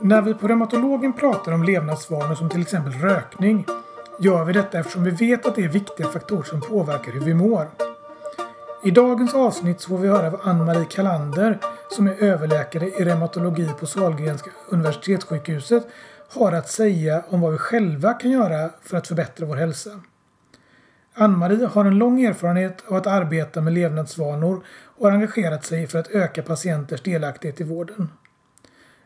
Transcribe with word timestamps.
När 0.00 0.22
vi 0.22 0.34
på 0.34 0.48
reumatologen 0.48 1.12
pratar 1.12 1.52
om 1.52 1.64
levnadsvanor 1.64 2.34
som 2.34 2.48
till 2.48 2.62
exempel 2.62 2.92
rökning 2.92 3.66
gör 4.18 4.44
vi 4.44 4.52
detta 4.52 4.78
eftersom 4.78 5.04
vi 5.04 5.10
vet 5.10 5.46
att 5.46 5.54
det 5.54 5.64
är 5.64 5.68
viktiga 5.68 6.06
faktorer 6.06 6.42
som 6.42 6.60
påverkar 6.60 7.12
hur 7.12 7.20
vi 7.20 7.34
mår. 7.34 7.70
I 8.84 8.90
dagens 8.90 9.34
avsnitt 9.34 9.80
så 9.80 9.88
får 9.88 9.98
vi 9.98 10.08
höra 10.08 10.26
av 10.26 10.40
Ann-Marie 10.42 10.84
Kalander 10.84 11.58
som 11.90 12.06
är 12.06 12.22
överläkare 12.22 12.86
i 12.86 13.04
reumatologi 13.04 13.68
på 13.80 13.86
Sahlgrenska 13.86 14.50
universitetssjukhuset 14.68 15.86
har 16.28 16.52
att 16.52 16.68
säga 16.68 17.24
om 17.28 17.40
vad 17.40 17.52
vi 17.52 17.58
själva 17.58 18.12
kan 18.12 18.30
göra 18.30 18.70
för 18.82 18.96
att 18.96 19.06
förbättra 19.06 19.46
vår 19.46 19.56
hälsa. 19.56 19.90
Ann-Marie 21.14 21.66
har 21.66 21.84
en 21.84 21.98
lång 21.98 22.22
erfarenhet 22.22 22.84
av 22.88 22.96
att 22.96 23.06
arbeta 23.06 23.60
med 23.60 23.72
levnadsvanor 23.72 24.64
och 24.96 25.06
har 25.06 25.12
engagerat 25.12 25.64
sig 25.64 25.86
för 25.86 25.98
att 25.98 26.10
öka 26.10 26.42
patienters 26.42 27.02
delaktighet 27.02 27.60
i 27.60 27.64
vården. 27.64 28.08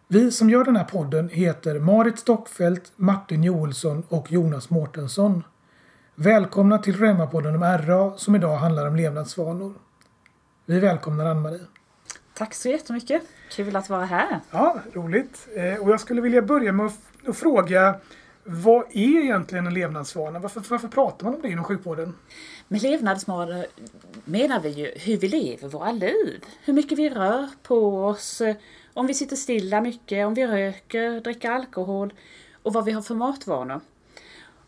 Vi 0.09 0.31
som 0.31 0.51
gör 0.51 0.65
den 0.65 0.77
här 0.77 0.85
podden 0.85 1.29
heter 1.29 1.79
Marit 1.79 2.19
Stockfeldt, 2.19 2.93
Martin 2.97 3.45
Joelsson 3.45 4.03
och 4.09 4.33
Jonas 4.33 4.71
Mårtensson. 4.71 5.45
Välkomna 6.15 6.79
till 6.79 6.97
Reumapodden 6.97 7.55
om 7.55 7.63
RA 7.63 8.17
som 8.17 8.35
idag 8.35 8.57
handlar 8.57 8.87
om 8.87 8.97
levnadsvanor. 8.97 9.75
Vi 10.67 10.81
välkomnar 10.81 11.27
Ann-Marie. 11.27 11.61
Tack 12.35 12.55
så 12.55 12.69
jättemycket. 12.69 13.23
Kul 13.51 13.77
att 13.77 13.91
vara 13.91 14.05
här. 14.05 14.41
Ja, 14.51 14.77
roligt. 14.93 15.49
Eh, 15.57 15.83
och 15.83 15.91
jag 15.91 16.01
skulle 16.01 16.21
vilja 16.21 16.43
börja 16.43 16.73
med 16.73 16.91
att 17.27 17.37
fråga 17.37 17.95
vad 18.45 18.85
är 18.91 19.23
egentligen 19.23 19.67
en 19.67 19.75
levnadsvana? 19.75 20.39
Varför, 20.39 20.65
varför 20.69 20.89
pratar 20.89 21.25
man 21.25 21.35
om 21.35 21.43
det 21.43 21.49
inom 21.49 21.65
sjukvården? 21.65 22.15
Med 22.69 22.83
levnadsvanor 22.83 23.67
menar 24.25 24.61
vi 24.61 24.69
ju 24.69 24.93
hur 24.97 25.17
vi 25.17 25.29
lever 25.29 25.69
våra 25.69 25.93
liv. 25.93 26.45
Hur 26.65 26.73
mycket 26.73 26.99
vi 26.99 27.11
rör 27.11 27.49
på 27.63 28.05
oss, 28.05 28.43
om 28.95 29.07
vi 29.07 29.15
sitter 29.15 29.37
stilla 29.37 29.81
mycket, 29.81 30.27
om 30.27 30.35
vi 30.35 30.47
röker, 30.47 31.21
dricker 31.21 31.51
alkohol 31.51 32.15
och 32.63 32.73
vad 32.73 32.85
vi 32.85 32.93
har 32.93 33.03
för 33.03 33.15
matvanor. 33.15 33.81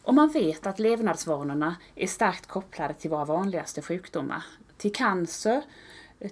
Och 0.03 0.15
man 0.15 0.29
vet 0.29 0.67
att 0.67 0.79
levnadsvanorna 0.79 1.77
är 1.95 2.07
starkt 2.07 2.47
kopplade 2.47 2.95
till 2.95 3.11
våra 3.11 3.25
vanligaste 3.25 3.83
sjukdomar. 3.83 4.45
Till 4.77 4.93
cancer, 4.93 5.63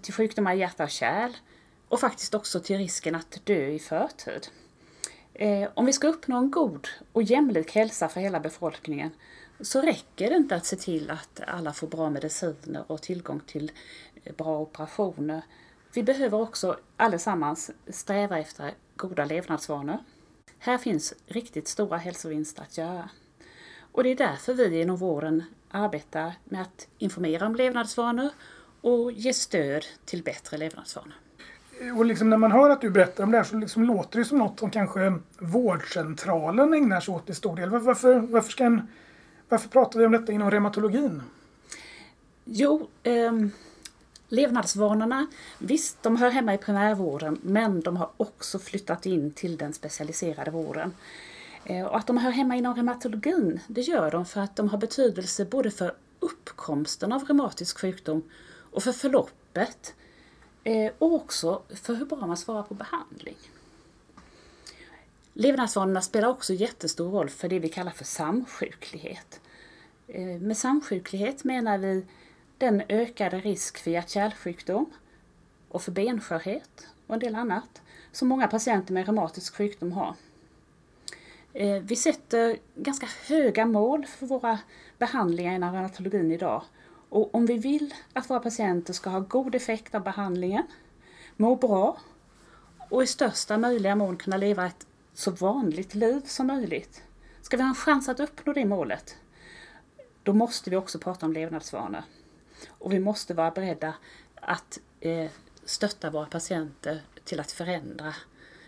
till 0.02 0.14
sjukdomar 0.14 0.54
i 0.54 0.58
hjärta 0.58 0.84
och 0.84 0.90
kärl 0.90 1.32
och 1.88 2.00
faktiskt 2.00 2.34
också 2.34 2.60
till 2.60 2.78
risken 2.78 3.14
att 3.14 3.40
dö 3.44 3.66
i 3.66 3.78
förtid. 3.78 4.48
Eh, 5.34 5.68
om 5.74 5.86
vi 5.86 5.92
ska 5.92 6.08
uppnå 6.08 6.36
en 6.36 6.50
god 6.50 6.88
och 7.12 7.22
jämlik 7.22 7.74
hälsa 7.74 8.08
för 8.08 8.20
hela 8.20 8.40
befolkningen 8.40 9.10
så 9.60 9.80
räcker 9.80 10.30
det 10.30 10.36
inte 10.36 10.56
att 10.56 10.66
se 10.66 10.76
till 10.76 11.10
att 11.10 11.40
alla 11.46 11.72
får 11.72 11.86
bra 11.86 12.10
mediciner 12.10 12.84
och 12.86 13.02
tillgång 13.02 13.40
till 13.40 13.72
eh, 14.24 14.34
bra 14.34 14.58
operationer. 14.58 15.42
Vi 15.92 16.02
behöver 16.02 16.40
också 16.40 16.76
allesammans 16.96 17.70
sträva 17.88 18.38
efter 18.38 18.74
goda 18.96 19.24
levnadsvanor. 19.24 19.98
Här 20.58 20.78
finns 20.78 21.14
riktigt 21.26 21.68
stora 21.68 21.96
hälsovinster 21.96 22.62
att 22.62 22.78
göra. 22.78 23.08
Och 23.92 24.02
det 24.02 24.08
är 24.08 24.16
därför 24.16 24.54
vi 24.54 24.80
inom 24.80 24.96
vården 24.96 25.44
arbetar 25.70 26.32
med 26.44 26.62
att 26.62 26.88
informera 26.98 27.46
om 27.46 27.56
levnadsvanor 27.56 28.30
och 28.80 29.12
ge 29.12 29.32
stöd 29.32 29.84
till 30.04 30.22
bättre 30.22 30.56
levnadsvanor. 30.56 31.23
Och 31.96 32.04
liksom 32.04 32.30
när 32.30 32.36
man 32.36 32.52
hör 32.52 32.70
att 32.70 32.80
du 32.80 32.90
berättar 32.90 33.24
om 33.24 33.30
det 33.30 33.36
här 33.36 33.44
så 33.44 33.56
liksom 33.56 33.84
låter 33.84 34.18
det 34.18 34.24
som 34.24 34.38
något 34.38 34.60
som 34.60 34.70
kanske 34.70 35.18
vårdcentralen 35.38 36.74
ägnar 36.74 37.00
sig 37.00 37.14
åt 37.14 37.30
i 37.30 37.34
stor 37.34 37.56
del. 37.56 37.70
Varför, 37.70 38.18
varför, 38.18 38.50
ska 38.50 38.64
en, 38.64 38.88
varför 39.48 39.68
pratar 39.68 39.98
vi 39.98 40.06
om 40.06 40.12
detta 40.12 40.32
inom 40.32 40.50
reumatologin? 40.50 41.22
Jo, 42.44 42.88
eh, 43.02 43.32
levnadsvanorna, 44.28 45.26
visst 45.58 46.02
de 46.02 46.16
hör 46.16 46.30
hemma 46.30 46.54
i 46.54 46.58
primärvården 46.58 47.38
men 47.42 47.80
de 47.80 47.96
har 47.96 48.10
också 48.16 48.58
flyttat 48.58 49.06
in 49.06 49.30
till 49.30 49.56
den 49.56 49.72
specialiserade 49.72 50.50
vården. 50.50 50.94
Eh, 51.64 51.86
och 51.86 51.96
att 51.96 52.06
de 52.06 52.16
hör 52.16 52.30
hemma 52.30 52.56
inom 52.56 52.74
reumatologin, 52.74 53.60
det 53.66 53.80
gör 53.80 54.10
de 54.10 54.26
för 54.26 54.40
att 54.40 54.56
de 54.56 54.68
har 54.68 54.78
betydelse 54.78 55.44
både 55.44 55.70
för 55.70 55.94
uppkomsten 56.20 57.12
av 57.12 57.24
reumatisk 57.24 57.78
sjukdom 57.78 58.22
och 58.70 58.82
för 58.82 58.92
förloppet 58.92 59.94
Eh, 59.98 60.03
Eh, 60.64 60.92
och 60.98 61.14
också 61.14 61.62
för 61.68 61.94
hur 61.94 62.06
bra 62.06 62.26
man 62.26 62.36
svarar 62.36 62.62
på 62.62 62.74
behandling. 62.74 63.36
Levnadsvanorna 65.32 66.00
spelar 66.00 66.28
också 66.28 66.52
jättestor 66.52 67.10
roll 67.10 67.28
för 67.28 67.48
det 67.48 67.58
vi 67.58 67.68
kallar 67.68 67.92
för 67.92 68.04
samsjuklighet. 68.04 69.40
Eh, 70.08 70.40
med 70.40 70.56
samsjuklighet 70.56 71.44
menar 71.44 71.78
vi 71.78 72.06
den 72.58 72.82
ökade 72.88 73.40
risk 73.40 73.78
för 73.78 73.90
hjärt-kärlsjukdom 73.90 74.92
och 75.68 75.82
för 75.82 75.92
benskörhet 75.92 76.86
och 77.06 77.14
en 77.14 77.20
del 77.20 77.34
annat 77.34 77.82
som 78.12 78.28
många 78.28 78.48
patienter 78.48 78.94
med 78.94 79.06
reumatisk 79.06 79.56
sjukdom 79.56 79.92
har. 79.92 80.14
Eh, 81.52 81.82
vi 81.82 81.96
sätter 81.96 82.58
ganska 82.74 83.08
höga 83.26 83.66
mål 83.66 84.06
för 84.06 84.26
våra 84.26 84.58
behandlingar 84.98 85.54
inom 85.54 85.74
reumatologin 85.74 86.32
idag 86.32 86.62
och 87.14 87.34
om 87.34 87.46
vi 87.46 87.58
vill 87.58 87.94
att 88.12 88.30
våra 88.30 88.40
patienter 88.40 88.92
ska 88.92 89.10
ha 89.10 89.20
god 89.20 89.54
effekt 89.54 89.94
av 89.94 90.02
behandlingen, 90.02 90.62
må 91.36 91.56
bra 91.56 91.98
och 92.90 93.02
i 93.02 93.06
största 93.06 93.58
möjliga 93.58 93.96
mån 93.96 94.16
kunna 94.16 94.36
leva 94.36 94.66
ett 94.66 94.86
så 95.12 95.30
vanligt 95.30 95.94
liv 95.94 96.20
som 96.24 96.46
möjligt. 96.46 97.02
Ska 97.42 97.56
vi 97.56 97.62
ha 97.62 97.68
en 97.68 97.74
chans 97.74 98.08
att 98.08 98.20
uppnå 98.20 98.52
det 98.52 98.64
målet, 98.64 99.16
då 100.22 100.32
måste 100.32 100.70
vi 100.70 100.76
också 100.76 100.98
prata 100.98 101.26
om 101.26 101.32
levnadsvanor. 101.32 102.02
Och 102.68 102.92
vi 102.92 102.98
måste 102.98 103.34
vara 103.34 103.50
beredda 103.50 103.94
att 104.34 104.80
eh, 105.00 105.30
stötta 105.64 106.10
våra 106.10 106.26
patienter 106.26 107.00
till 107.24 107.40
att 107.40 107.52
förändra 107.52 108.14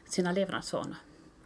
sina 0.09 0.33
levnadsvanor. 0.33 0.97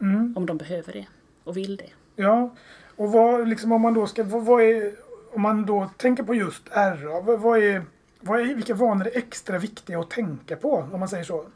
Mm. 0.00 0.36
Om 0.36 0.46
de 0.46 0.58
behöver 0.58 0.92
det 0.92 1.06
och 1.44 1.56
vill 1.56 1.76
det. 1.76 1.90
Ja, 2.16 2.54
och 2.96 3.12
vad, 3.12 3.48
liksom, 3.48 3.72
om 3.72 3.80
man 3.80 3.94
då 3.94 4.06
ska, 4.06 4.24
vad, 4.24 4.44
vad 4.44 4.62
är 4.62 5.09
om 5.32 5.42
man 5.42 5.66
då 5.66 5.90
tänker 5.96 6.22
på 6.22 6.34
just 6.34 6.62
RA, 6.68 7.20
vad 7.20 7.58
är, 7.58 7.84
vad 8.20 8.40
är, 8.40 8.54
vilka 8.54 8.74
vanor 8.74 9.06
är 9.06 9.18
extra 9.18 9.58
viktiga 9.58 10.00
att 10.00 10.10
tänka 10.10 10.56
på 10.56 10.88
om 10.92 11.00
man 11.00 11.08
säger 11.08 11.24
så? 11.24 11.46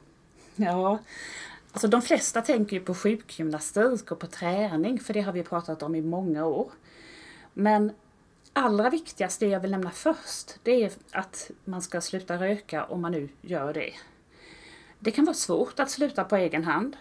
Ja, 0.57 0.99
alltså 1.73 1.89
de 1.89 2.03
flesta 2.03 2.41
tänker 2.43 2.77
ju 2.77 2.83
på 2.83 2.95
sjukgymnastik 2.95 4.13
och 4.13 4.19
på 4.19 4.27
träning 4.27 5.01
för 5.01 5.15
det 5.15 5.21
har 5.21 5.33
vi 5.33 5.43
pratat 5.43 5.83
om 5.83 5.95
i 5.95 6.03
många 6.03 6.47
år. 6.47 6.71
Men 7.53 7.93
allra 8.53 8.91
viktigast, 8.91 9.41
det 9.41 9.47
jag 9.47 9.61
vill 9.61 9.71
nämna 9.71 9.91
först, 9.91 10.59
det 10.63 10.84
är 10.84 10.93
att 11.13 11.51
man 11.65 11.83
ska 11.83 12.01
sluta 12.01 12.37
röka 12.37 12.84
om 12.84 13.01
man 13.01 13.13
nu 13.13 13.29
gör 13.41 13.73
det. 13.73 13.93
Det 14.99 15.11
kan 15.11 15.25
vara 15.25 15.34
svårt 15.34 15.81
att 15.81 15.91
sluta 15.91 16.25
på 16.25 16.37
egen 16.37 16.65
hand. 16.65 16.97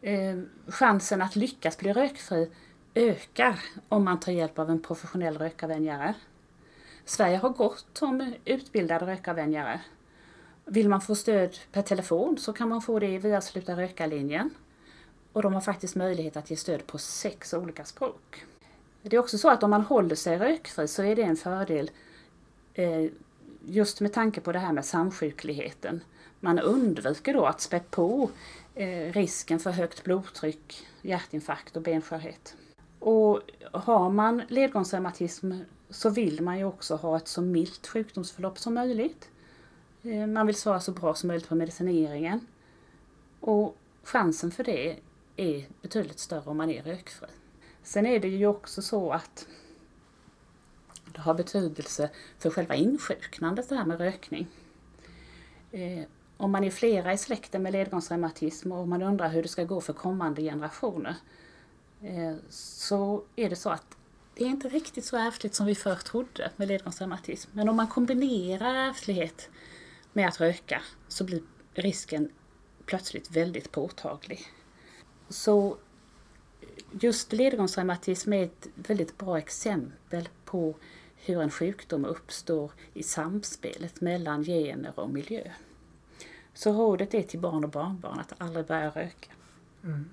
Eh, 0.00 0.36
chansen 0.68 1.22
att 1.22 1.36
lyckas 1.36 1.78
bli 1.78 1.92
rökfri 1.92 2.50
ökar 2.96 3.60
om 3.88 4.04
man 4.04 4.20
tar 4.20 4.32
hjälp 4.32 4.58
av 4.58 4.70
en 4.70 4.82
professionell 4.82 5.38
rökavvänjare. 5.38 6.14
Sverige 7.04 7.36
har 7.36 7.50
gott 7.50 8.02
om 8.02 8.34
utbildade 8.44 9.06
rökavvänjare. 9.06 9.80
Vill 10.64 10.88
man 10.88 11.00
få 11.00 11.14
stöd 11.14 11.56
per 11.72 11.82
telefon 11.82 12.38
så 12.38 12.52
kan 12.52 12.68
man 12.68 12.82
få 12.82 12.98
det 12.98 13.18
via 13.18 13.40
Sluta 13.40 13.76
röka-linjen. 13.76 14.50
Och 15.32 15.42
de 15.42 15.54
har 15.54 15.60
faktiskt 15.60 15.96
möjlighet 15.96 16.36
att 16.36 16.50
ge 16.50 16.56
stöd 16.56 16.86
på 16.86 16.98
sex 16.98 17.54
olika 17.54 17.84
språk. 17.84 18.44
Det 19.02 19.16
är 19.16 19.20
också 19.20 19.38
så 19.38 19.50
att 19.50 19.62
om 19.62 19.70
man 19.70 19.82
håller 19.82 20.14
sig 20.14 20.38
rökfri 20.38 20.88
så 20.88 21.02
är 21.02 21.16
det 21.16 21.22
en 21.22 21.36
fördel 21.36 21.90
eh, 22.74 23.06
just 23.64 24.00
med 24.00 24.12
tanke 24.12 24.40
på 24.40 24.52
det 24.52 24.58
här 24.58 24.72
med 24.72 24.84
samsjukligheten. 24.84 26.00
Man 26.40 26.58
undviker 26.58 27.34
då 27.34 27.46
att 27.46 27.60
spä 27.60 27.80
på 27.80 28.30
eh, 28.74 29.12
risken 29.12 29.58
för 29.58 29.70
högt 29.70 30.04
blodtryck, 30.04 30.86
hjärtinfarkt 31.02 31.76
och 31.76 31.82
benskörhet. 31.82 32.56
Och 33.06 33.40
har 33.72 34.10
man 34.10 34.42
ledgångsreumatism 34.48 35.52
så 35.90 36.10
vill 36.10 36.42
man 36.42 36.58
ju 36.58 36.64
också 36.64 36.96
ha 36.96 37.16
ett 37.16 37.28
så 37.28 37.42
milt 37.42 37.86
sjukdomsförlopp 37.86 38.58
som 38.58 38.74
möjligt. 38.74 39.30
Eh, 40.02 40.26
man 40.26 40.46
vill 40.46 40.56
svara 40.56 40.80
så 40.80 40.92
bra 40.92 41.14
som 41.14 41.28
möjligt 41.28 41.48
på 41.48 41.54
medicineringen. 41.54 42.46
Och 43.40 43.76
chansen 44.02 44.50
för 44.50 44.64
det 44.64 44.96
är 45.36 45.68
betydligt 45.82 46.18
större 46.18 46.50
om 46.50 46.56
man 46.56 46.70
är 46.70 46.82
rökfri. 46.82 47.26
Sen 47.82 48.06
är 48.06 48.20
det 48.20 48.28
ju 48.28 48.46
också 48.46 48.82
så 48.82 49.10
att 49.10 49.46
det 51.14 51.20
har 51.20 51.34
betydelse 51.34 52.10
för 52.38 52.50
själva 52.50 52.74
insjuknandet 52.74 53.68
det 53.68 53.76
här 53.76 53.86
med 53.86 53.98
rökning. 53.98 54.46
Eh, 55.70 56.04
om 56.36 56.50
man 56.50 56.64
är 56.64 56.70
flera 56.70 57.12
i 57.12 57.18
släkten 57.18 57.62
med 57.62 57.72
ledgångsreumatism 57.72 58.72
och 58.72 58.88
man 58.88 59.02
undrar 59.02 59.28
hur 59.28 59.42
det 59.42 59.48
ska 59.48 59.64
gå 59.64 59.80
för 59.80 59.92
kommande 59.92 60.42
generationer 60.42 61.16
Eh, 62.06 62.34
så 62.48 63.22
är 63.36 63.50
det 63.50 63.56
så 63.56 63.70
att 63.70 63.96
det 64.34 64.44
är 64.44 64.48
inte 64.48 64.68
riktigt 64.68 65.04
så 65.04 65.16
ärftligt 65.16 65.54
som 65.54 65.66
vi 65.66 65.74
förr 65.74 65.96
trodde 65.96 66.50
med 66.56 66.68
ledgångsreumatism. 66.68 67.50
Men 67.52 67.68
om 67.68 67.76
man 67.76 67.88
kombinerar 67.88 68.74
ärftlighet 68.74 69.48
med 70.12 70.28
att 70.28 70.40
röka 70.40 70.82
så 71.08 71.24
blir 71.24 71.42
risken 71.74 72.30
plötsligt 72.84 73.30
väldigt 73.30 73.72
påtaglig. 73.72 74.46
Så 75.28 75.76
just 77.00 77.32
ledgångsreumatism 77.32 78.32
är 78.32 78.44
ett 78.44 78.68
väldigt 78.74 79.18
bra 79.18 79.38
exempel 79.38 80.28
på 80.44 80.74
hur 81.16 81.40
en 81.40 81.50
sjukdom 81.50 82.04
uppstår 82.04 82.72
i 82.94 83.02
samspelet 83.02 84.00
mellan 84.00 84.44
gener 84.44 85.00
och 85.00 85.10
miljö. 85.10 85.50
Så 86.54 86.72
rådet 86.72 87.14
är 87.14 87.22
till 87.22 87.40
barn 87.40 87.64
och 87.64 87.70
barnbarn 87.70 88.18
att 88.18 88.32
aldrig 88.38 88.66
börja 88.66 88.90
röka. 88.90 89.30
Mm. 89.84 90.10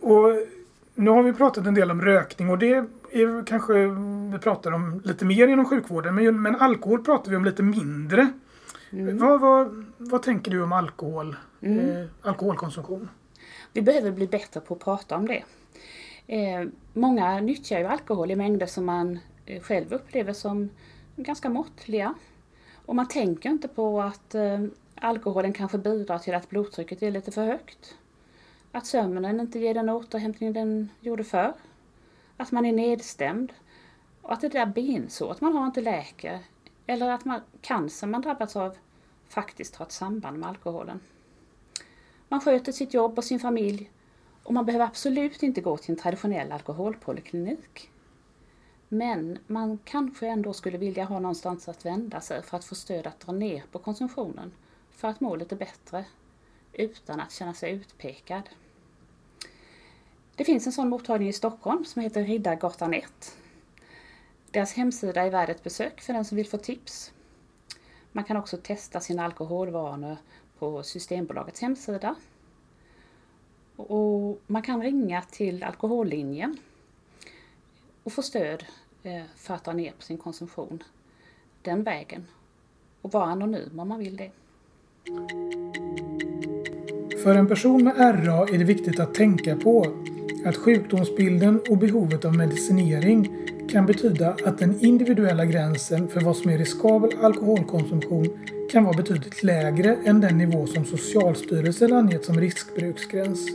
Och 0.00 0.46
nu 0.94 1.10
har 1.10 1.22
vi 1.22 1.32
pratat 1.32 1.66
en 1.66 1.74
del 1.74 1.90
om 1.90 2.02
rökning 2.02 2.50
och 2.50 2.58
det 2.58 2.72
är 3.12 3.46
kanske 3.46 3.72
vi 4.32 4.38
pratar 4.38 4.72
om 4.72 5.00
lite 5.04 5.24
mer 5.24 5.48
inom 5.48 5.64
sjukvården. 5.64 6.14
Men, 6.14 6.42
men 6.42 6.56
alkohol 6.56 7.04
pratar 7.04 7.30
vi 7.30 7.36
om 7.36 7.44
lite 7.44 7.62
mindre. 7.62 8.32
Mm. 8.92 9.18
Vad, 9.18 9.40
vad, 9.40 9.84
vad 9.98 10.22
tänker 10.22 10.50
du 10.50 10.62
om 10.62 10.72
alkohol, 10.72 11.36
mm. 11.60 11.90
eh, 11.90 12.06
alkoholkonsumtion? 12.22 13.08
Vi 13.72 13.82
behöver 13.82 14.10
bli 14.10 14.26
bättre 14.26 14.60
på 14.60 14.74
att 14.74 14.80
prata 14.80 15.16
om 15.16 15.26
det. 15.26 15.44
Eh, 16.26 16.68
många 16.92 17.40
nyttjar 17.40 17.78
ju 17.78 17.84
alkohol 17.84 18.30
i 18.30 18.36
mängder 18.36 18.66
som 18.66 18.84
man 18.84 19.18
eh, 19.46 19.62
själv 19.62 19.92
upplever 19.92 20.32
som 20.32 20.70
ganska 21.16 21.48
måttliga. 21.48 22.14
Och 22.86 22.96
man 22.96 23.08
tänker 23.08 23.50
inte 23.50 23.68
på 23.68 24.02
att 24.02 24.34
eh, 24.34 24.64
alkoholen 24.94 25.52
kanske 25.52 25.78
bidrar 25.78 26.18
till 26.18 26.34
att 26.34 26.48
blodtrycket 26.48 27.02
är 27.02 27.10
lite 27.10 27.30
för 27.32 27.44
högt. 27.44 27.94
Att 28.74 28.86
sömnen 28.86 29.40
inte 29.40 29.58
ger 29.58 29.74
den 29.74 29.88
återhämtning 29.88 30.52
den 30.52 30.88
gjorde 31.00 31.24
förr. 31.24 31.54
Att 32.36 32.52
man 32.52 32.66
är 32.66 32.72
nedstämd. 32.72 33.52
Och 34.22 34.32
att 34.32 34.40
det 34.40 34.48
där 34.48 34.66
bensåret 34.66 35.40
man 35.40 35.52
har 35.52 35.66
inte 35.66 35.80
läker. 35.80 36.38
Eller 36.86 37.10
att 37.10 37.24
man, 37.24 37.40
cancer 37.60 38.06
man 38.06 38.22
drabbats 38.22 38.56
av 38.56 38.76
faktiskt 39.28 39.76
har 39.76 39.86
ett 39.86 39.92
samband 39.92 40.38
med 40.38 40.48
alkoholen. 40.48 41.00
Man 42.28 42.40
sköter 42.40 42.72
sitt 42.72 42.94
jobb 42.94 43.18
och 43.18 43.24
sin 43.24 43.40
familj 43.40 43.90
och 44.42 44.54
man 44.54 44.66
behöver 44.66 44.84
absolut 44.84 45.42
inte 45.42 45.60
gå 45.60 45.76
till 45.76 45.90
en 45.90 46.00
traditionell 46.00 46.52
alkoholpoliklinik. 46.52 47.90
Men 48.88 49.38
man 49.46 49.78
kanske 49.84 50.26
ändå 50.26 50.52
skulle 50.52 50.78
vilja 50.78 51.04
ha 51.04 51.18
någonstans 51.18 51.68
att 51.68 51.86
vända 51.86 52.20
sig 52.20 52.42
för 52.42 52.56
att 52.56 52.64
få 52.64 52.74
stöd 52.74 53.06
att 53.06 53.20
dra 53.20 53.32
ner 53.32 53.62
på 53.72 53.78
konsumtionen 53.78 54.52
för 54.90 55.08
att 55.08 55.20
må 55.20 55.36
lite 55.36 55.56
bättre 55.56 56.04
utan 56.72 57.20
att 57.20 57.32
känna 57.32 57.54
sig 57.54 57.72
utpekad. 57.72 58.42
Det 60.36 60.44
finns 60.44 60.66
en 60.66 60.72
sån 60.72 60.88
mottagning 60.88 61.28
i 61.28 61.32
Stockholm 61.32 61.84
som 61.84 62.02
heter 62.02 62.24
Riddargatan 62.24 62.94
1. 62.94 63.36
Deras 64.50 64.72
hemsida 64.72 65.22
är 65.22 65.30
värd 65.30 65.50
ett 65.50 65.62
besök 65.62 66.00
för 66.00 66.12
den 66.12 66.24
som 66.24 66.36
vill 66.36 66.46
få 66.46 66.58
tips. 66.58 67.12
Man 68.12 68.24
kan 68.24 68.36
också 68.36 68.56
testa 68.56 69.00
sina 69.00 69.24
alkoholvanor 69.24 70.16
på 70.58 70.82
Systembolagets 70.82 71.60
hemsida. 71.60 72.14
Och 73.76 74.40
man 74.46 74.62
kan 74.62 74.82
ringa 74.82 75.22
till 75.22 75.62
alkohollinjen 75.62 76.56
och 78.02 78.12
få 78.12 78.22
stöd 78.22 78.64
eh, 79.02 79.22
för 79.36 79.54
att 79.54 79.64
dra 79.64 79.72
ner 79.72 79.92
på 79.92 80.02
sin 80.02 80.18
konsumtion 80.18 80.82
den 81.62 81.82
vägen. 81.82 82.26
Och 83.00 83.12
vara 83.12 83.24
anonym 83.24 83.80
om 83.80 83.88
man 83.88 83.98
vill 83.98 84.16
det. 84.16 84.30
För 87.22 87.34
en 87.34 87.48
person 87.48 87.84
med 87.84 87.96
RA 87.96 88.48
är 88.48 88.58
det 88.58 88.64
viktigt 88.64 89.00
att 89.00 89.14
tänka 89.14 89.56
på 89.56 90.04
att 90.44 90.56
sjukdomsbilden 90.56 91.60
och 91.70 91.78
behovet 91.78 92.24
av 92.24 92.36
medicinering 92.36 93.36
kan 93.70 93.86
betyda 93.86 94.36
att 94.44 94.58
den 94.58 94.80
individuella 94.80 95.44
gränsen 95.44 96.08
för 96.08 96.20
vad 96.20 96.36
som 96.36 96.50
är 96.50 96.58
riskabel 96.58 97.10
alkoholkonsumtion 97.22 98.28
kan 98.72 98.84
vara 98.84 98.96
betydligt 98.96 99.42
lägre 99.42 99.96
än 100.04 100.20
den 100.20 100.38
nivå 100.38 100.66
som 100.66 100.84
Socialstyrelsen 100.84 101.92
angett 101.92 102.24
som 102.24 102.40
riskbruksgräns. 102.40 103.48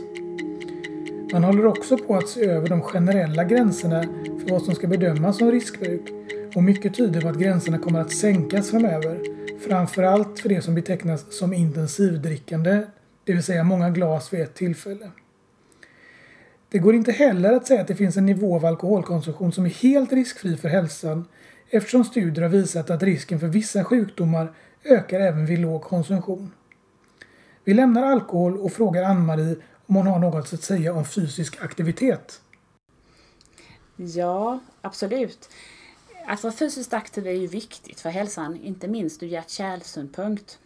Man 1.32 1.44
håller 1.44 1.66
också 1.66 1.98
på 1.98 2.16
att 2.16 2.28
se 2.28 2.44
över 2.44 2.68
de 2.68 2.80
generella 2.82 3.44
gränserna 3.44 4.02
för 4.24 4.50
vad 4.50 4.62
som 4.62 4.74
ska 4.74 4.86
bedömas 4.86 5.38
som 5.38 5.50
riskbruk 5.50 6.12
och 6.54 6.62
mycket 6.62 6.94
tyder 6.94 7.20
på 7.20 7.28
att 7.28 7.38
gränserna 7.38 7.78
kommer 7.78 8.00
att 8.00 8.12
sänkas 8.12 8.70
framöver, 8.70 9.18
framförallt 9.68 10.40
för 10.40 10.48
det 10.48 10.62
som 10.62 10.74
betecknas 10.74 11.38
som 11.38 11.52
intensivdrickande, 11.52 12.82
det 13.24 13.32
vill 13.32 13.42
säga 13.42 13.64
många 13.64 13.90
glas 13.90 14.32
vid 14.32 14.40
ett 14.40 14.54
tillfälle. 14.54 15.10
Det 16.70 16.78
går 16.78 16.94
inte 16.94 17.12
heller 17.12 17.52
att 17.52 17.66
säga 17.66 17.80
att 17.80 17.88
det 17.88 17.94
finns 17.94 18.16
en 18.16 18.26
nivå 18.26 18.56
av 18.56 18.66
alkoholkonsumtion 18.66 19.52
som 19.52 19.64
är 19.64 19.70
helt 19.70 20.12
riskfri 20.12 20.56
för 20.56 20.68
hälsan 20.68 21.28
eftersom 21.70 22.04
studier 22.04 22.42
har 22.42 22.48
visat 22.48 22.90
att 22.90 23.02
risken 23.02 23.40
för 23.40 23.46
vissa 23.46 23.84
sjukdomar 23.84 24.54
ökar 24.84 25.20
även 25.20 25.46
vid 25.46 25.58
låg 25.58 25.82
konsumtion. 25.82 26.52
Vi 27.64 27.74
lämnar 27.74 28.02
alkohol 28.02 28.56
och 28.56 28.72
frågar 28.72 29.02
Ann-Marie 29.02 29.56
om 29.86 29.96
hon 29.96 30.06
har 30.06 30.18
något 30.18 30.52
att 30.52 30.62
säga 30.62 30.94
om 30.94 31.04
fysisk 31.04 31.62
aktivitet. 31.62 32.40
Ja, 33.96 34.60
absolut. 34.80 35.48
Att 36.26 36.42
vara 36.42 36.52
fysiskt 36.52 36.94
aktiv 36.94 37.26
är 37.26 37.32
ju 37.32 37.46
viktigt 37.46 38.00
för 38.00 38.10
hälsan, 38.10 38.60
inte 38.62 38.88
minst 38.88 39.22
ur 39.22 39.26
hjärt-kärlsynpunkt. 39.26 40.58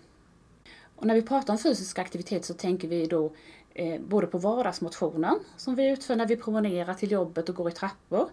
Och 0.97 1.07
när 1.07 1.15
vi 1.15 1.23
pratar 1.23 1.53
om 1.53 1.59
fysisk 1.59 1.99
aktivitet 1.99 2.45
så 2.45 2.55
tänker 2.55 2.89
vi 2.89 3.07
då 3.07 3.33
Eh, 3.75 4.01
både 4.01 4.27
på 4.27 4.39
vardagsmotionen 4.39 5.41
som 5.57 5.75
vi 5.75 5.91
utför 5.91 6.17
när 6.17 6.27
vi 6.27 6.37
promenerar 6.37 6.95
till 6.95 7.11
jobbet 7.11 7.49
och 7.49 7.55
går 7.55 7.69
i 7.69 7.73
trappor. 7.73 8.31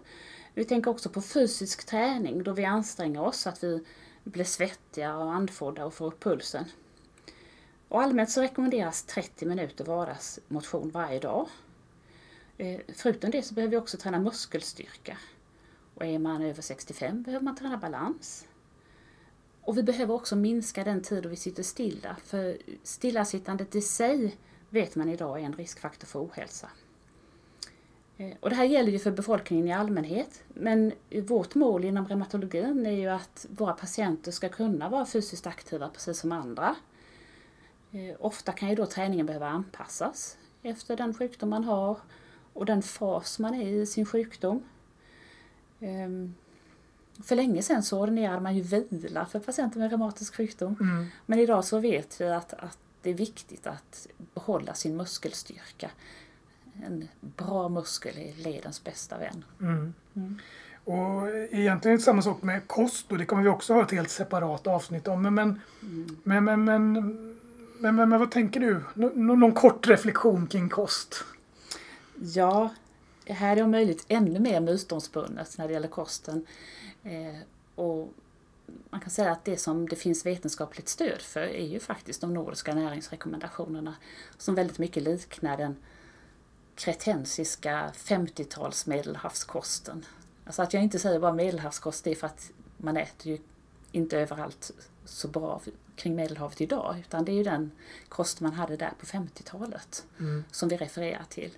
Vi 0.54 0.64
tänker 0.64 0.90
också 0.90 1.08
på 1.08 1.22
fysisk 1.22 1.86
träning 1.86 2.42
då 2.42 2.52
vi 2.52 2.64
anstränger 2.64 3.22
oss 3.22 3.40
så 3.40 3.48
att 3.48 3.64
vi 3.64 3.84
blir 4.24 4.44
svettiga 4.44 5.16
och 5.16 5.32
andfådda 5.32 5.84
och 5.84 5.94
får 5.94 6.06
upp 6.06 6.20
pulsen. 6.20 6.64
Och 7.88 8.02
allmänt 8.02 8.30
så 8.30 8.42
rekommenderas 8.42 9.02
30 9.02 9.46
minuter 9.46 9.84
vardagsmotion 9.84 10.90
varje 10.90 11.20
dag. 11.20 11.48
Eh, 12.58 12.80
förutom 12.96 13.30
det 13.30 13.42
så 13.42 13.54
behöver 13.54 13.70
vi 13.70 13.76
också 13.76 13.96
träna 13.96 14.18
muskelstyrka. 14.18 15.16
Och 15.94 16.04
är 16.04 16.18
man 16.18 16.42
över 16.42 16.62
65 16.62 17.22
behöver 17.22 17.44
man 17.44 17.56
träna 17.56 17.76
balans. 17.76 18.46
Och 19.60 19.78
vi 19.78 19.82
behöver 19.82 20.14
också 20.14 20.36
minska 20.36 20.84
den 20.84 21.02
tid 21.02 21.22
då 21.22 21.28
vi 21.28 21.36
sitter 21.36 21.62
stilla, 21.62 22.16
för 22.24 22.58
stillasittandet 22.82 23.74
i 23.74 23.80
sig 23.80 24.36
vet 24.72 24.96
man 24.96 25.08
idag 25.08 25.40
är 25.40 25.44
en 25.44 25.52
riskfaktor 25.52 26.06
för 26.06 26.24
ohälsa. 26.24 26.68
Eh, 28.16 28.32
och 28.40 28.50
det 28.50 28.56
här 28.56 28.64
gäller 28.64 28.92
ju 28.92 28.98
för 28.98 29.10
befolkningen 29.10 29.68
i 29.68 29.72
allmänhet, 29.72 30.42
men 30.48 30.92
vårt 31.22 31.54
mål 31.54 31.84
inom 31.84 32.08
reumatologin 32.08 32.86
är 32.86 32.90
ju 32.90 33.08
att 33.08 33.46
våra 33.50 33.72
patienter 33.72 34.30
ska 34.30 34.48
kunna 34.48 34.88
vara 34.88 35.06
fysiskt 35.06 35.46
aktiva 35.46 35.88
precis 35.88 36.18
som 36.18 36.32
andra. 36.32 36.76
Eh, 37.92 38.16
ofta 38.18 38.52
kan 38.52 38.68
ju 38.68 38.74
då 38.74 38.86
träningen 38.86 39.26
behöva 39.26 39.48
anpassas 39.48 40.38
efter 40.62 40.96
den 40.96 41.14
sjukdom 41.14 41.50
man 41.50 41.64
har 41.64 41.96
och 42.52 42.66
den 42.66 42.82
fas 42.82 43.38
man 43.38 43.54
är 43.54 43.66
i 43.66 43.86
sin 43.86 44.06
sjukdom. 44.06 44.62
Ehm, 45.80 46.34
för 47.24 47.36
länge 47.36 47.62
sedan 47.62 47.82
så 47.82 48.00
ordinerade 48.00 48.40
man 48.40 48.56
ju 48.56 48.62
vila 48.62 49.26
för 49.26 49.40
patienter 49.40 49.78
med 49.78 49.90
reumatisk 49.90 50.34
sjukdom. 50.34 50.76
Mm. 50.80 51.06
Men 51.26 51.38
idag 51.38 51.64
så 51.64 51.78
vet 51.78 52.20
vi 52.20 52.24
att, 52.24 52.52
att 52.54 52.78
det 53.02 53.10
är 53.10 53.14
viktigt 53.14 53.66
att 53.66 54.06
behålla 54.34 54.74
sin 54.74 54.96
muskelstyrka. 54.96 55.90
En 56.84 57.08
bra 57.20 57.68
muskel 57.68 58.18
är 58.18 58.44
ledens 58.44 58.84
bästa 58.84 59.18
vän. 59.18 59.44
Mm. 59.60 59.94
Mm. 60.14 60.38
Och 60.84 61.28
egentligen 61.28 61.94
är 61.94 61.98
det 61.98 62.04
samma 62.04 62.22
sak 62.22 62.42
med 62.42 62.68
kost 62.68 63.12
och 63.12 63.18
det 63.18 63.26
kommer 63.26 63.42
vi 63.42 63.48
också 63.48 63.74
ha 63.74 63.82
ett 63.82 63.90
helt 63.90 64.10
separat 64.10 64.66
avsnitt 64.66 65.08
om. 65.08 65.22
Men, 65.22 65.34
men, 65.34 65.60
mm. 65.82 66.16
men, 66.22 66.44
men, 66.44 66.64
men, 66.64 66.92
men, 66.92 67.96
men, 67.96 68.08
men, 68.08 68.20
vad 68.20 68.30
tänker 68.30 68.60
du? 68.60 68.80
Nå 68.94 69.34
någon 69.34 69.52
kort 69.52 69.88
reflektion 69.88 70.46
kring 70.46 70.68
kost? 70.68 71.24
Ja, 72.14 72.70
här 73.26 73.56
är 73.56 73.62
om 73.62 73.70
möjligt 73.70 74.04
ännu 74.08 74.40
mer 74.40 74.60
mytomspunnet 74.60 75.58
när 75.58 75.66
det 75.66 75.72
gäller 75.72 75.88
kosten. 75.88 76.46
Eh, 77.02 77.38
och 77.74 78.14
man 78.90 79.00
kan 79.00 79.10
säga 79.10 79.30
att 79.32 79.44
det 79.44 79.56
som 79.56 79.88
det 79.88 79.96
finns 79.96 80.26
vetenskapligt 80.26 80.88
stöd 80.88 81.20
för 81.20 81.40
är 81.40 81.66
ju 81.66 81.80
faktiskt 81.80 82.20
de 82.20 82.34
nordiska 82.34 82.74
näringsrekommendationerna 82.74 83.94
som 84.38 84.54
väldigt 84.54 84.78
mycket 84.78 85.02
liknar 85.02 85.56
den 85.56 85.76
kretensiska 86.74 87.92
50-tals 87.96 88.86
medelhavskosten. 88.86 90.06
Alltså 90.46 90.62
att 90.62 90.74
jag 90.74 90.82
inte 90.82 90.98
säger 90.98 91.20
bara 91.20 91.32
medelhavskost, 91.32 92.04
det 92.04 92.10
är 92.10 92.14
för 92.14 92.26
att 92.26 92.50
man 92.76 92.96
äter 92.96 93.32
ju 93.32 93.38
inte 93.92 94.18
överallt 94.18 94.70
så 95.04 95.28
bra 95.28 95.60
kring 95.96 96.14
Medelhavet 96.14 96.60
idag, 96.60 96.96
utan 97.00 97.24
det 97.24 97.32
är 97.32 97.36
ju 97.36 97.42
den 97.42 97.70
kost 98.08 98.40
man 98.40 98.52
hade 98.52 98.76
där 98.76 98.92
på 99.00 99.06
50-talet 99.06 100.06
mm. 100.18 100.44
som 100.50 100.68
vi 100.68 100.76
refererar 100.76 101.24
till. 101.28 101.50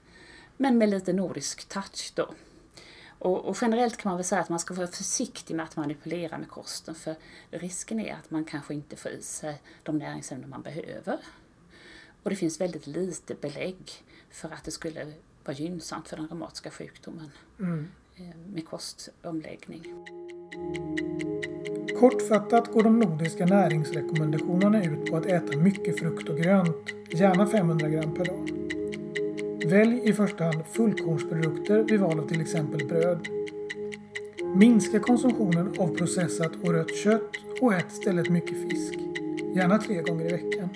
Men 0.56 0.78
med 0.78 0.88
lite 0.88 1.12
nordisk 1.12 1.68
touch 1.68 2.12
då. 2.14 2.34
Och, 3.24 3.44
och, 3.44 3.56
generellt 3.60 3.96
kan 3.96 4.10
man 4.10 4.16
väl 4.16 4.24
säga 4.24 4.40
att 4.40 4.48
man 4.48 4.58
ska 4.58 4.74
vara 4.74 4.86
försiktig 4.86 5.54
med 5.54 5.64
att 5.64 5.76
manipulera 5.76 6.38
med 6.38 6.48
kosten 6.48 6.94
för 6.94 7.14
risken 7.50 8.00
är 8.00 8.14
att 8.14 8.30
man 8.30 8.44
kanske 8.44 8.74
inte 8.74 8.96
får 8.96 9.10
i 9.10 9.22
sig 9.22 9.62
de 9.82 9.98
näringsämnen 9.98 10.50
man 10.50 10.62
behöver. 10.62 11.18
Och 12.22 12.30
det 12.30 12.36
finns 12.36 12.60
väldigt 12.60 12.86
lite 12.86 13.34
belägg 13.34 13.92
för 14.30 14.50
att 14.50 14.64
det 14.64 14.70
skulle 14.70 15.12
vara 15.44 15.56
gynnsamt 15.56 16.08
för 16.08 16.16
den 16.16 16.28
reumatiska 16.28 16.70
sjukdomen 16.70 17.30
mm. 17.58 17.90
Eh, 18.16 18.36
med 18.54 18.68
kostomläggning. 18.68 19.82
Kortfattat 22.00 22.72
går 22.72 22.82
de 22.82 22.98
nordiska 22.98 23.46
näringsrekommendationerna 23.46 24.84
ut 24.84 25.10
på 25.10 25.16
att 25.16 25.26
äta 25.26 25.56
mycket 25.56 25.98
frukt 25.98 26.28
och 26.28 26.36
grönt, 26.36 26.90
gärna 27.10 27.46
500 27.46 27.88
gram 27.88 28.14
per 28.14 28.24
dag. 28.24 28.73
Välj 29.66 30.00
i 30.04 30.12
första 30.12 30.44
hand 30.44 30.66
fullkornsprodukter 30.72 31.84
vid 31.84 32.00
val 32.00 32.20
av 32.20 32.28
till 32.28 32.40
exempel 32.40 32.86
bröd. 32.86 33.28
Minska 34.56 35.00
konsumtionen 35.00 35.74
av 35.78 35.96
processat 35.96 36.52
och 36.62 36.72
rött 36.72 36.96
kött 36.96 37.30
och 37.60 37.74
ät 37.74 37.92
istället 37.92 38.28
mycket 38.28 38.70
fisk. 38.70 38.94
Gärna 39.54 39.78
tre 39.78 40.02
gånger 40.02 40.26
i 40.26 40.32
veckan. 40.32 40.68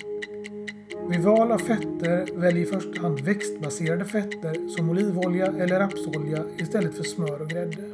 Vid 1.09 1.21
val 1.21 1.51
av 1.51 1.57
fetter 1.57 2.39
välj 2.39 2.61
i 2.61 2.65
första 2.65 3.01
hand 3.01 3.19
växtbaserade 3.19 4.05
fetter 4.05 4.67
som 4.67 4.89
olivolja 4.89 5.45
eller 5.45 5.79
rapsolja 5.79 6.43
istället 6.57 6.97
för 6.97 7.03
smör 7.03 7.41
och 7.41 7.49
grädde. 7.49 7.93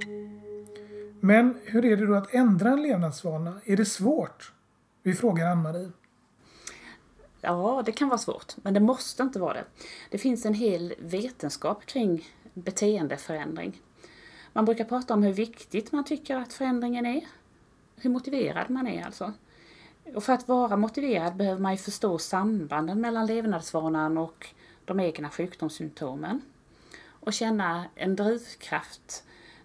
Men 1.20 1.58
hur 1.66 1.86
är 1.86 1.98
det 1.98 2.06
då 2.06 2.14
att 2.14 2.34
ändra 2.34 2.70
en 2.70 2.82
levnadsvana? 2.82 3.62
Är 3.66 3.78
det 3.78 3.86
svårt? 3.86 4.54
Vi 5.04 5.14
frågar 5.14 5.52
Ann-Marie. 5.52 5.92
Ja, 7.46 7.84
det 7.86 7.92
kan 7.92 8.10
vara 8.10 8.18
svårt, 8.18 8.56
men 8.58 8.74
det 8.74 8.80
måste 8.80 9.24
inte 9.24 9.40
vara 9.40 9.54
det. 9.54 9.66
Det 10.10 10.18
finns 10.18 10.46
en 10.46 10.54
hel 10.54 10.94
vetenskap 11.00 11.86
kring 11.86 12.28
beteendeförändring. 12.54 13.82
Man 14.54 14.66
brukar 14.66 14.86
prata 14.86 15.14
om 15.14 15.24
hur 15.24 15.34
viktigt 15.34 15.92
man 15.92 16.04
tycker 16.04 16.36
att 16.36 16.54
förändringen 16.54 17.06
är. 17.06 17.26
Hur 17.96 18.10
motiverad 18.10 18.70
man 18.70 18.88
är 18.88 19.06
alltså. 19.06 19.34
Och 20.16 20.24
för 20.24 20.34
att 20.34 20.48
vara 20.48 20.78
motiverad 20.78 21.36
behöver 21.36 21.62
man 21.62 21.72
ju 21.72 21.78
förstå 21.78 22.18
sambanden 22.18 23.02
mellan 23.02 23.26
levnadsvanan 23.26 24.18
och 24.18 24.48
de 24.86 25.00
egna 25.00 25.30
sjukdomssymptomen. 25.30 26.42
Och 27.08 27.34
känna 27.34 27.86
en 27.96 28.16
drivkraft 28.16 29.24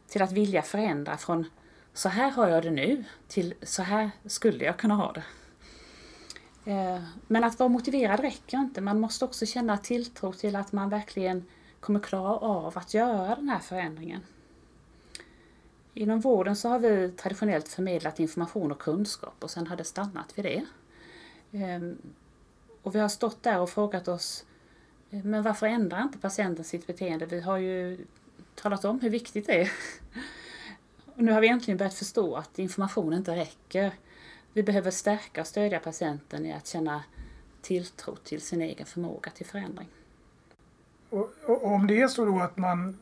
till 0.08 0.22
att 0.22 0.32
vilja 0.32 0.62
förändra 0.62 1.16
från 1.16 1.46
så 1.92 2.08
här 2.08 2.30
har 2.30 2.48
jag 2.48 2.62
det 2.62 2.70
nu 2.70 3.04
till 3.28 3.54
så 3.62 3.82
här 3.82 4.10
skulle 4.26 4.64
jag 4.64 4.76
kunna 4.76 4.94
ha 4.94 5.12
det. 5.12 5.24
Eh, 6.64 7.02
men 7.26 7.44
att 7.44 7.58
vara 7.58 7.68
motiverad 7.68 8.20
räcker 8.20 8.58
inte. 8.58 8.80
Man 8.80 9.00
måste 9.00 9.24
också 9.24 9.46
känna 9.46 9.78
tilltro 9.78 10.32
till 10.32 10.56
att 10.56 10.72
man 10.72 10.88
verkligen 10.88 11.44
kommer 11.80 12.00
klara 12.00 12.36
av 12.36 12.78
att 12.78 12.94
göra 12.94 13.36
den 13.36 13.48
här 13.48 13.58
förändringen. 13.58 14.20
Inom 15.94 16.20
vården 16.20 16.56
så 16.56 16.68
har 16.68 16.78
vi 16.78 17.12
traditionellt 17.16 17.68
förmedlat 17.68 18.20
information 18.20 18.72
och 18.72 18.78
kunskap 18.78 19.34
och 19.38 19.50
sen 19.50 19.66
har 19.66 19.76
det 19.76 19.84
stannat 19.84 20.38
vid 20.38 20.44
det. 20.44 20.64
Ehm, 21.52 21.98
och 22.82 22.94
vi 22.94 22.98
har 22.98 23.08
stått 23.08 23.42
där 23.42 23.60
och 23.60 23.70
frågat 23.70 24.08
oss, 24.08 24.44
eh, 25.10 25.24
men 25.24 25.42
varför 25.42 25.66
ändrar 25.66 26.02
inte 26.02 26.18
patienten 26.18 26.64
sitt 26.64 26.86
beteende? 26.86 27.26
Vi 27.26 27.40
har 27.40 27.56
ju 27.56 28.06
talat 28.54 28.84
om 28.84 29.00
hur 29.00 29.10
viktigt 29.10 29.46
det 29.46 29.60
är. 29.60 29.72
Och 31.14 31.22
nu 31.22 31.32
har 31.32 31.40
vi 31.40 31.48
äntligen 31.48 31.78
börjat 31.78 31.94
förstå 31.94 32.36
att 32.36 32.58
information 32.58 33.12
inte 33.12 33.36
räcker. 33.36 33.92
Vi 34.52 34.62
behöver 34.62 34.90
stärka 34.90 35.40
och 35.40 35.46
stödja 35.46 35.80
patienten 35.80 36.46
i 36.46 36.52
att 36.52 36.66
känna 36.66 37.04
tilltro 37.62 38.16
till 38.16 38.40
sin 38.40 38.62
egen 38.62 38.86
förmåga 38.86 39.30
till 39.30 39.46
förändring. 39.46 39.88
Och, 41.10 41.32
och 41.46 41.64
om 41.64 41.86
det 41.86 42.00
är 42.00 42.08
så 42.08 42.24
då 42.24 42.40
att 42.40 42.56
man, 42.56 42.98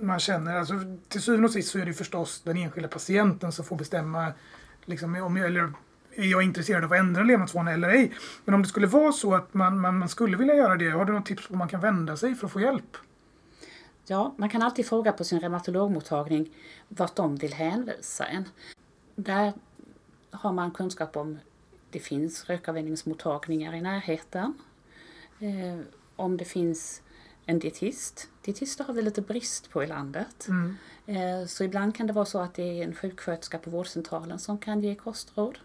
man 0.00 0.20
känner, 0.20 0.56
alltså 0.56 0.74
till 1.08 1.22
syvende 1.22 1.46
och 1.46 1.52
sist 1.52 1.70
så 1.70 1.78
är 1.78 1.86
det 1.86 1.92
förstås 1.92 2.42
den 2.44 2.56
enskilda 2.56 2.88
patienten 2.88 3.52
som 3.52 3.64
får 3.64 3.76
bestämma 3.76 4.32
liksom, 4.84 5.22
om 5.22 5.36
jag, 5.36 5.46
eller 5.46 5.72
är 6.14 6.24
jag 6.24 6.42
intresserad 6.42 6.84
av 6.84 6.92
att 6.92 6.98
ändra 6.98 7.22
levnadsvanor 7.22 7.72
eller 7.72 7.88
ej. 7.88 8.12
Men 8.44 8.54
om 8.54 8.62
det 8.62 8.68
skulle 8.68 8.86
vara 8.86 9.12
så 9.12 9.34
att 9.34 9.54
man, 9.54 9.80
man, 9.80 9.98
man 9.98 10.08
skulle 10.08 10.36
vilja 10.36 10.54
göra 10.54 10.76
det, 10.76 10.90
har 10.90 11.04
du 11.04 11.12
något 11.12 11.26
tips 11.26 11.46
på 11.46 11.52
hur 11.52 11.58
man 11.58 11.68
kan 11.68 11.80
vända 11.80 12.16
sig 12.16 12.34
för 12.34 12.46
att 12.46 12.52
få 12.52 12.60
hjälp? 12.60 12.96
Ja, 14.06 14.34
man 14.38 14.48
kan 14.48 14.62
alltid 14.62 14.86
fråga 14.86 15.12
på 15.12 15.24
sin 15.24 15.40
reumatologmottagning 15.40 16.50
vart 16.88 17.16
de 17.16 17.36
vill 17.36 17.54
hänvisa 17.54 18.26
en. 18.26 18.44
Där 19.14 19.52
har 20.30 20.52
man 20.52 20.70
kunskap 20.70 21.16
om 21.16 21.38
det 21.90 22.00
finns 22.00 22.44
rökavvänjningsmottagningar 22.44 23.74
i 23.74 23.80
närheten. 23.80 24.54
Eh, 25.40 25.80
om 26.16 26.36
det 26.36 26.44
finns 26.44 27.02
en 27.46 27.58
dietist. 27.58 28.28
Dietister 28.42 28.84
har 28.84 28.94
vi 28.94 29.02
lite 29.02 29.22
brist 29.22 29.70
på 29.70 29.84
i 29.84 29.86
landet. 29.86 30.48
Mm. 30.48 30.76
Eh, 31.06 31.46
så 31.46 31.64
ibland 31.64 31.94
kan 31.94 32.06
det 32.06 32.12
vara 32.12 32.24
så 32.24 32.38
att 32.38 32.54
det 32.54 32.80
är 32.80 32.84
en 32.84 32.94
sjuksköterska 32.94 33.58
på 33.58 33.70
vårdcentralen 33.70 34.38
som 34.38 34.58
kan 34.58 34.80
ge 34.80 34.94
kostråd. 34.94 35.58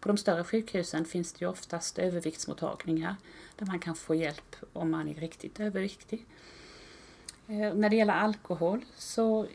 På 0.00 0.08
de 0.08 0.16
större 0.16 0.44
sjukhusen 0.44 1.04
finns 1.04 1.32
det 1.32 1.44
ju 1.44 1.50
oftast 1.50 1.98
överviktsmottagningar 1.98 3.16
där 3.56 3.66
man 3.66 3.78
kan 3.78 3.94
få 3.94 4.14
hjälp 4.14 4.56
om 4.72 4.90
man 4.90 5.08
är 5.08 5.14
riktigt 5.14 5.60
överviktig. 5.60 6.26
Eh, 7.46 7.74
när 7.74 7.90
det 7.90 7.96
gäller 7.96 8.14
alkohol 8.14 8.84
så 8.96 9.46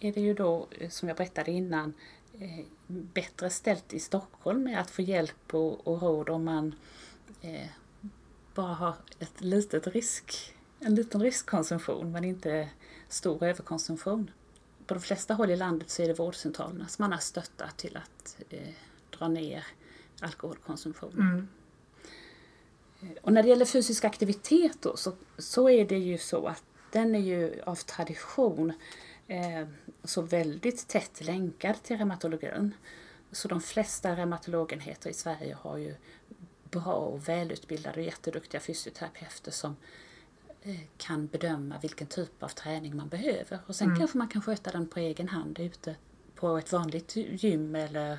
är 0.00 0.12
det 0.12 0.20
ju 0.20 0.34
då, 0.34 0.66
eh, 0.70 0.90
som 0.90 1.08
jag 1.08 1.16
berättade 1.16 1.50
innan, 1.50 1.94
bättre 2.86 3.50
ställt 3.50 3.92
i 3.92 4.00
Stockholm 4.00 4.62
med 4.62 4.80
att 4.80 4.90
få 4.90 5.02
hjälp 5.02 5.54
och, 5.54 5.86
och 5.86 6.02
råd 6.02 6.28
om 6.28 6.44
man 6.44 6.74
eh, 7.40 7.66
bara 8.54 8.74
har 8.74 8.94
ett 9.18 9.40
litet 9.40 9.86
risk, 9.86 10.54
en 10.80 10.94
liten 10.94 11.22
riskkonsumtion 11.22 12.12
men 12.12 12.24
inte 12.24 12.68
stor 13.08 13.44
överkonsumtion. 13.44 14.30
På 14.86 14.94
de 14.94 15.00
flesta 15.00 15.34
håll 15.34 15.50
i 15.50 15.56
landet 15.56 15.90
så 15.90 16.02
är 16.02 16.08
det 16.08 16.14
vårdcentralerna 16.14 16.88
som 16.88 17.02
man 17.02 17.12
har 17.12 17.18
stöttat 17.18 17.76
till 17.76 17.96
att 17.96 18.36
eh, 18.50 18.74
dra 19.18 19.28
ner 19.28 19.66
alkoholkonsumtionen. 20.20 21.20
Mm. 21.20 21.48
Och 23.22 23.32
när 23.32 23.42
det 23.42 23.48
gäller 23.48 23.64
fysisk 23.64 24.04
aktivitet 24.04 24.82
då, 24.82 24.96
så, 24.96 25.12
så 25.38 25.68
är 25.68 25.84
det 25.84 25.98
ju 25.98 26.18
så 26.18 26.46
att 26.46 26.64
den 26.92 27.14
är 27.14 27.18
ju 27.18 27.60
av 27.64 27.74
tradition 27.74 28.70
eh, 28.70 28.76
så 30.04 30.22
väldigt 30.22 30.88
tätt 30.88 31.24
länkad 31.24 31.82
till 31.82 31.96
reumatologin. 31.96 32.74
Så 33.32 33.48
de 33.48 33.60
flesta 33.60 34.16
reumatologenheter 34.16 35.10
i 35.10 35.14
Sverige 35.14 35.56
har 35.60 35.76
ju 35.76 35.94
bra 36.70 36.94
och 36.94 37.28
välutbildade 37.28 38.00
och 38.00 38.06
jätteduktiga 38.06 38.60
fysioterapeuter 38.60 39.50
som 39.50 39.76
eh, 40.62 40.80
kan 40.96 41.26
bedöma 41.26 41.74
vilken 41.82 42.06
typ 42.06 42.42
av 42.42 42.48
träning 42.48 42.96
man 42.96 43.08
behöver. 43.08 43.58
Och 43.66 43.76
sen 43.76 43.86
mm. 43.86 43.98
kanske 43.98 44.18
man 44.18 44.28
kan 44.28 44.42
sköta 44.42 44.70
den 44.70 44.88
på 44.88 44.98
egen 44.98 45.28
hand 45.28 45.58
ute 45.58 45.96
på 46.34 46.58
ett 46.58 46.72
vanligt 46.72 47.16
gym 47.16 47.74
eller 47.74 48.12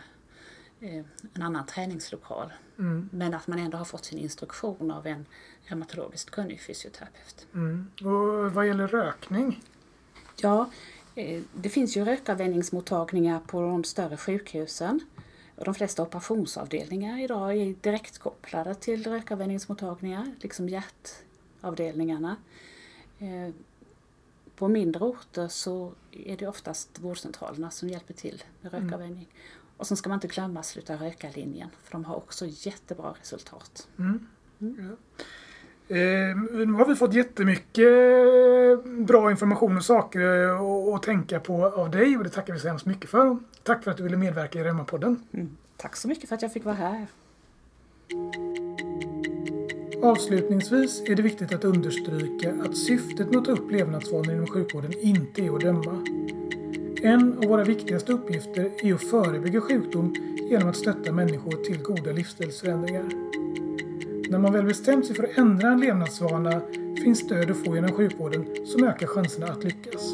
eh, 0.79 1.05
en 1.33 1.41
annan 1.41 1.65
träningslokal. 1.65 2.53
Mm. 2.79 3.09
Men 3.11 3.33
att 3.33 3.47
man 3.47 3.59
ändå 3.59 3.77
har 3.77 3.85
fått 3.85 4.05
sin 4.05 4.19
instruktion 4.19 4.91
av 4.91 5.07
en 5.07 5.25
reumatologiskt 5.63 6.29
kunnig 6.29 6.61
fysioterapeut. 6.61 7.47
Mm. 7.53 7.91
Och 8.01 8.53
vad 8.53 8.67
gäller 8.67 8.87
rökning? 8.87 9.63
Ja, 10.35 10.69
eh, 11.15 11.41
det 11.53 11.69
finns 11.69 11.97
ju 11.97 12.05
rökavvänjningsmottagningar 12.05 13.39
på 13.39 13.61
de 13.61 13.83
större 13.83 14.17
sjukhusen. 14.17 14.99
De 15.55 15.73
flesta 15.73 16.03
operationsavdelningar 16.03 17.21
idag 17.23 17.57
är 17.57 17.75
direkt 17.81 18.17
kopplade 18.17 18.75
till 18.75 19.07
rökavvänjningsmottagningar, 19.07 20.35
liksom 20.41 20.69
hjärtavdelningarna. 20.69 22.35
Eh, 23.19 23.53
på 24.55 24.67
mindre 24.67 25.03
orter 25.03 25.47
så 25.47 25.93
är 26.11 26.37
det 26.37 26.47
oftast 26.47 26.99
vårdcentralerna 26.99 27.71
som 27.71 27.89
hjälper 27.89 28.13
till 28.13 28.43
med 28.61 28.73
mm. 28.73 28.85
rökavvänjning. 28.85 29.29
Mm. 29.31 29.67
Och 29.77 29.87
sen 29.87 29.97
ska 29.97 30.09
man 30.09 30.17
inte 30.17 30.27
glömma 30.27 30.63
Sluta 30.63 30.95
röka-linjen, 30.95 31.69
för 31.83 31.91
de 31.91 32.05
har 32.05 32.15
också 32.15 32.45
jättebra 32.49 33.15
resultat. 33.19 33.87
Mm. 33.99 34.27
Mm. 34.61 34.97
Eh, 35.87 35.97
nu 36.65 36.73
har 36.73 36.85
vi 36.85 36.95
fått 36.95 37.13
jättemycket 37.13 37.87
bra 38.85 39.31
information 39.31 39.77
och 39.77 39.85
saker 39.85 40.19
att 40.95 41.03
tänka 41.03 41.39
på 41.39 41.65
av 41.65 41.91
dig 41.91 42.17
och 42.17 42.23
det 42.23 42.29
tackar 42.29 42.53
vi 42.53 42.59
så 42.59 42.67
hemskt 42.67 42.85
mycket 42.85 43.09
för. 43.09 43.37
Tack 43.63 43.83
för 43.83 43.91
att 43.91 43.97
du 43.97 44.03
ville 44.03 44.17
medverka 44.17 44.59
i 44.59 44.63
Reumapodden. 44.63 45.23
Mm. 45.31 45.57
Tack 45.77 45.95
så 45.95 46.07
mycket 46.07 46.29
för 46.29 46.35
att 46.35 46.41
jag 46.41 46.53
fick 46.53 46.65
vara 46.65 46.75
här. 46.75 47.07
Avslutningsvis 50.03 51.01
är 51.05 51.15
det 51.15 51.21
viktigt 51.21 51.53
att 51.53 51.63
understryka 51.63 52.53
att 52.65 52.77
syftet 52.77 53.27
med 53.27 53.37
att 53.37 53.45
ta 53.45 53.51
upp 53.51 53.71
levnadsvanor 53.71 54.31
inom 54.31 54.47
sjukvården 54.47 54.93
inte 55.01 55.41
är 55.41 55.55
att 55.55 55.61
döma. 55.61 56.05
En 57.01 57.37
av 57.37 57.45
våra 57.45 57.63
viktigaste 57.63 58.13
uppgifter 58.13 58.71
är 58.83 58.93
att 58.93 59.03
förebygga 59.03 59.61
sjukdom 59.61 60.15
genom 60.49 60.69
att 60.69 60.75
stötta 60.75 61.11
människor 61.11 61.51
till 61.51 61.83
goda 61.83 62.11
livsstilsförändringar. 62.11 63.42
När 64.29 64.39
man 64.39 64.53
väl 64.53 64.65
bestämt 64.65 65.05
sig 65.05 65.15
för 65.15 65.23
att 65.23 65.37
ändra 65.37 65.67
en 65.67 65.79
levnadsvana 65.79 66.61
finns 67.03 67.19
stöd 67.19 67.51
att 67.51 67.65
få 67.65 67.75
genom 67.75 67.91
sjukvården 67.91 68.47
som 68.65 68.83
ökar 68.83 69.07
chanserna 69.07 69.47
att 69.47 69.63
lyckas. 69.63 70.13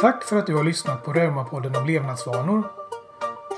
Tack 0.00 0.24
för 0.24 0.36
att 0.36 0.46
du 0.46 0.54
har 0.54 0.64
lyssnat 0.64 1.04
på 1.04 1.12
Reumapodden 1.12 1.76
om 1.76 1.86
levnadsvanor. 1.86 2.62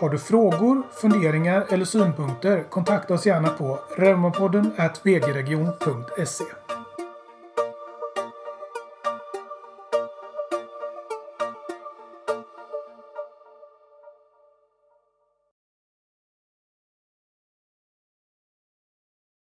Har 0.01 0.11
du 0.11 0.19
frågor, 0.19 0.83
funderingar 0.93 1.67
eller 1.69 1.85
synpunkter 1.85 2.63
kontakta 2.71 3.15
oss 3.15 3.27
gärna 3.27 3.49
på 3.49 3.79
reumapodden 3.97 4.71
vgregion.se 5.03 6.45